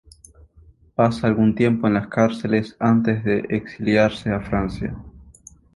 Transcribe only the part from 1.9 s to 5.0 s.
las cárceles franquistas antes de exiliarse a Francia.